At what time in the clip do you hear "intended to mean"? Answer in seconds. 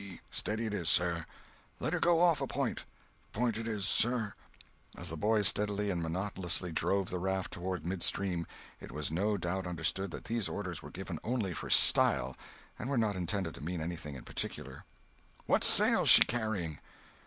13.15-13.79